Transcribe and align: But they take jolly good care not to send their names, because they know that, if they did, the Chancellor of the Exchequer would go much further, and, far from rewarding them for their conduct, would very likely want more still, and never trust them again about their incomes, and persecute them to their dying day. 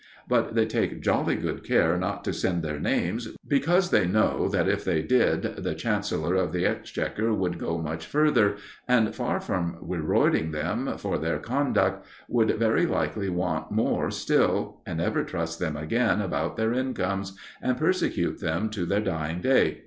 But 0.27 0.55
they 0.55 0.65
take 0.65 0.99
jolly 1.03 1.35
good 1.35 1.63
care 1.63 1.95
not 1.95 2.23
to 2.23 2.33
send 2.33 2.63
their 2.63 2.79
names, 2.79 3.27
because 3.47 3.91
they 3.91 4.07
know 4.07 4.47
that, 4.47 4.67
if 4.67 4.83
they 4.83 5.03
did, 5.03 5.57
the 5.57 5.75
Chancellor 5.75 6.33
of 6.33 6.51
the 6.51 6.65
Exchequer 6.65 7.35
would 7.35 7.59
go 7.59 7.77
much 7.77 8.07
further, 8.07 8.55
and, 8.87 9.13
far 9.13 9.39
from 9.39 9.77
rewarding 9.79 10.49
them 10.49 10.97
for 10.97 11.19
their 11.19 11.37
conduct, 11.37 12.03
would 12.27 12.57
very 12.57 12.87
likely 12.87 13.29
want 13.29 13.69
more 13.71 14.09
still, 14.09 14.81
and 14.87 14.97
never 14.97 15.23
trust 15.23 15.59
them 15.59 15.77
again 15.77 16.19
about 16.19 16.57
their 16.57 16.73
incomes, 16.73 17.37
and 17.61 17.77
persecute 17.77 18.39
them 18.39 18.71
to 18.71 18.87
their 18.87 19.01
dying 19.01 19.39
day. 19.39 19.77